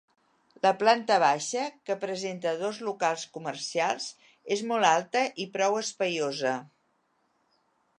La 0.61 0.69
planta 0.83 1.17
baixa, 1.23 1.65
que 1.89 1.97
presenta 2.07 2.55
dos 2.63 2.81
locals 2.89 3.27
comercials, 3.37 4.11
és 4.59 4.67
molt 4.75 4.93
alta 4.97 5.27
i 5.47 5.51
prou 5.59 5.83
espaiosa. 5.87 6.61